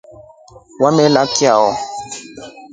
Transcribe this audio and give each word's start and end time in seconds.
Umelya 0.85 1.23
chao? 1.35 1.69